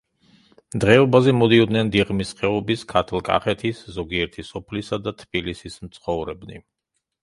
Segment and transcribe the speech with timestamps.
[0.83, 6.65] დღეობაზე მოდიოდნენ დიღმის ხეობის, ქართლ-კახეთის ზოგიერთი სოფლისა და თბილისის მცხოვრებნი.